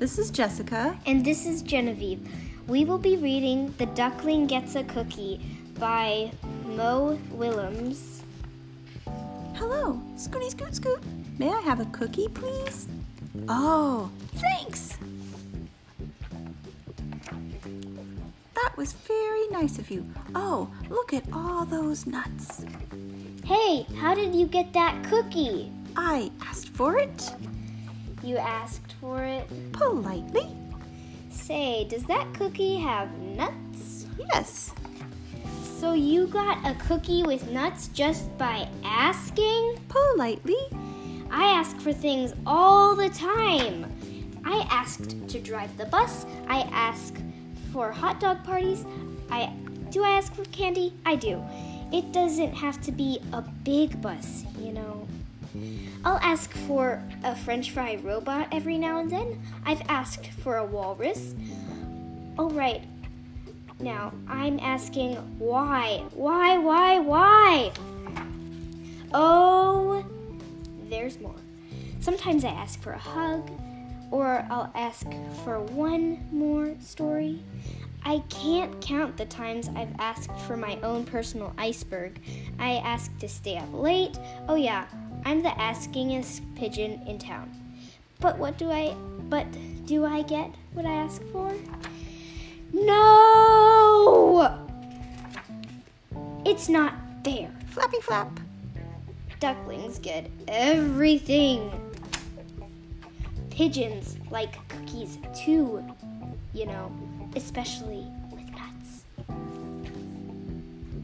This 0.00 0.18
is 0.18 0.30
Jessica. 0.30 0.98
And 1.04 1.22
this 1.22 1.44
is 1.44 1.60
Genevieve. 1.60 2.26
We 2.66 2.86
will 2.86 2.98
be 2.98 3.18
reading 3.18 3.74
The 3.76 3.84
Duckling 3.84 4.46
Gets 4.46 4.74
a 4.76 4.82
Cookie 4.82 5.40
by 5.78 6.32
Mo 6.64 7.18
Willems. 7.30 8.22
Hello, 9.54 10.00
Scooty 10.16 10.50
Scoot 10.50 10.74
Scoot. 10.74 11.02
May 11.38 11.50
I 11.50 11.60
have 11.60 11.80
a 11.80 11.84
cookie, 11.84 12.28
please? 12.28 12.88
Oh, 13.46 14.10
thanks. 14.36 14.96
That 18.54 18.74
was 18.78 18.94
very 18.94 19.48
nice 19.48 19.78
of 19.78 19.90
you. 19.90 20.08
Oh, 20.34 20.70
look 20.88 21.12
at 21.12 21.24
all 21.30 21.66
those 21.66 22.06
nuts. 22.06 22.64
Hey, 23.44 23.86
how 23.96 24.14
did 24.14 24.34
you 24.34 24.46
get 24.46 24.72
that 24.72 25.04
cookie? 25.04 25.70
I 25.94 26.30
asked 26.40 26.70
for 26.70 26.96
it 26.96 27.32
You 28.22 28.36
asked 28.36 28.92
for 29.00 29.22
it. 29.24 29.46
politely. 29.72 30.48
Say, 31.30 31.86
does 31.88 32.04
that 32.04 32.32
cookie 32.34 32.76
have 32.76 33.10
nuts? 33.18 34.06
Yes, 34.18 34.72
So 35.78 35.94
you 35.94 36.26
got 36.26 36.58
a 36.66 36.74
cookie 36.86 37.22
with 37.22 37.48
nuts 37.50 37.88
just 37.88 38.36
by 38.36 38.68
asking? 38.84 39.78
politely. 39.88 40.58
I 41.30 41.44
ask 41.46 41.76
for 41.78 41.92
things 41.92 42.34
all 42.46 42.94
the 42.94 43.08
time. 43.08 43.86
I 44.44 44.66
asked 44.70 45.26
to 45.28 45.40
drive 45.40 45.74
the 45.78 45.86
bus. 45.86 46.26
I 46.48 46.62
ask 46.72 47.14
for 47.72 47.90
hot 47.92 48.20
dog 48.20 48.42
parties. 48.44 48.84
I 49.30 49.52
do 49.90 50.04
I 50.04 50.10
ask 50.10 50.34
for 50.34 50.44
candy? 50.46 50.92
I 51.06 51.16
do. 51.16 51.42
It 51.92 52.12
doesn't 52.12 52.52
have 52.54 52.80
to 52.82 52.92
be 52.92 53.18
a 53.32 53.42
big 53.42 54.00
bus, 54.02 54.44
you 54.58 54.72
know. 54.72 55.06
Mm. 55.56 55.88
I'll 56.04 56.18
ask 56.18 56.52
for 56.52 57.02
a 57.24 57.34
french 57.34 57.70
fry 57.70 57.98
robot 58.02 58.48
every 58.52 58.78
now 58.78 58.98
and 58.98 59.10
then. 59.10 59.42
I've 59.64 59.82
asked 59.88 60.26
for 60.42 60.58
a 60.58 60.64
walrus. 60.64 61.34
All 62.38 62.50
right. 62.50 62.82
Now, 63.80 64.12
I'm 64.28 64.58
asking 64.60 65.16
why? 65.38 66.04
Why, 66.14 66.58
why, 66.58 66.98
why? 66.98 67.72
Oh, 69.12 70.04
there's 70.88 71.18
more. 71.18 71.34
Sometimes 72.00 72.44
I 72.44 72.50
ask 72.50 72.80
for 72.80 72.92
a 72.92 72.98
hug, 72.98 73.50
or 74.10 74.46
I'll 74.50 74.70
ask 74.74 75.06
for 75.44 75.60
one 75.60 76.26
more 76.30 76.74
story. 76.80 77.42
I 78.04 78.22
can't 78.28 78.80
count 78.80 79.16
the 79.16 79.26
times 79.26 79.68
I've 79.76 79.94
asked 79.98 80.30
for 80.46 80.56
my 80.56 80.78
own 80.82 81.04
personal 81.04 81.52
iceberg. 81.58 82.20
I 82.58 82.76
ask 82.76 83.16
to 83.18 83.28
stay 83.28 83.58
up 83.58 83.72
late. 83.72 84.18
Oh, 84.48 84.54
yeah, 84.54 84.86
I'm 85.24 85.42
the 85.42 85.50
askingest 85.50 86.42
pigeon 86.56 87.02
in 87.06 87.18
town. 87.18 87.50
But 88.20 88.38
what 88.38 88.58
do 88.58 88.70
I, 88.70 88.94
but 89.28 89.46
do 89.86 90.04
I 90.04 90.22
get 90.22 90.54
what 90.72 90.86
I 90.86 90.92
ask 90.92 91.22
for? 91.32 91.52
No! 92.72 94.66
It's 96.44 96.68
not 96.68 96.94
fair. 97.24 97.50
Flappy 97.68 98.00
flap. 98.00 98.40
Ducklings 99.40 99.98
get 99.98 100.30
everything. 100.48 101.70
Pigeons 103.50 104.16
like 104.30 104.56
cookies 104.68 105.18
too, 105.34 105.84
you 106.52 106.66
know, 106.66 106.92
especially 107.36 108.06
with 108.30 108.48
nuts. 108.50 109.04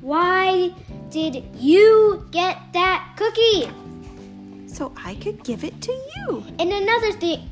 Why 0.01 0.71
did 1.11 1.45
you 1.55 2.27
get 2.31 2.59
that 2.73 3.15
cookie? 3.17 3.71
So 4.77 4.93
I 5.03 5.15
could 5.15 5.43
give 5.43 5.65
it 5.65 5.81
to 5.81 5.91
you. 5.91 6.45
And 6.59 6.71
another 6.71 7.11
thing, 7.13 7.49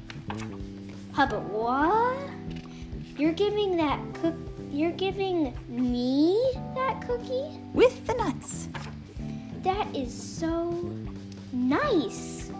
Hubba, 1.14 1.41
what? 1.41 2.19
You're 3.17 3.33
giving 3.33 3.79
that 3.79 3.98
cook. 4.20 4.35
You're 4.70 4.92
giving 4.92 5.57
me 5.67 6.36
that 6.74 7.01
cookie? 7.07 7.58
With 7.73 8.07
the 8.07 8.13
nuts. 8.13 8.68
That 9.63 9.86
is 9.96 10.13
so 10.13 10.70
nice. 11.55 12.51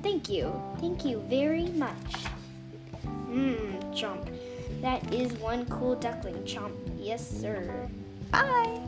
Thank 0.00 0.28
you. 0.28 0.54
Thank 0.78 1.04
you 1.04 1.18
very 1.28 1.70
much. 1.70 2.12
Mmm, 3.04 3.82
chomp. 3.98 4.30
That 4.80 5.12
is 5.12 5.32
one 5.40 5.66
cool 5.66 5.96
duckling, 5.96 6.44
chomp. 6.44 6.70
Yes, 6.96 7.28
sir. 7.28 7.88
Bye. 8.30 8.78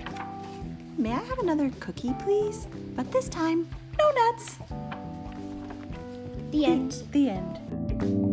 May 0.96 1.14
I 1.14 1.22
have 1.24 1.40
another 1.40 1.72
cookie, 1.80 2.14
please? 2.20 2.68
But 2.94 3.10
this 3.10 3.28
time, 3.28 3.68
no 4.00 4.10
nuts. 4.20 4.58
The 6.50 6.64
end. 6.64 6.92
The 7.12 7.30
end. 7.30 8.29